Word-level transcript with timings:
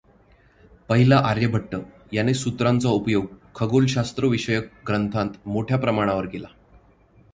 पहिला 0.89 1.17
आर्यभट्ट 1.17 1.75
याने 2.11 2.33
सूत्रांचा 2.33 2.89
उपयोग 2.89 3.25
खगोलशास्त्र 3.55 4.25
विषयक 4.25 4.71
ग्रंथांत 4.87 5.29
मोठ्या 5.45 5.77
प्रमाणावर 5.77 6.25
केला. 6.25 6.47